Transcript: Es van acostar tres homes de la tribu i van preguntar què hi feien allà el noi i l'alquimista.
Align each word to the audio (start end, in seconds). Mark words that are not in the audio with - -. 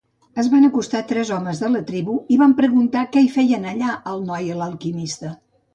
Es 0.43 0.47
van 0.53 0.63
acostar 0.69 1.01
tres 1.11 1.31
homes 1.35 1.61
de 1.65 1.69
la 1.75 1.81
tribu 1.91 2.17
i 2.37 2.41
van 2.45 2.57
preguntar 2.63 3.07
què 3.13 3.27
hi 3.27 3.33
feien 3.39 3.71
allà 3.75 3.95
el 4.15 4.29
noi 4.33 4.53
i 4.55 4.59
l'alquimista. 4.65 5.37